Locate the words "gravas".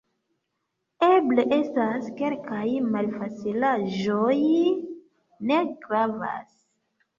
5.87-6.53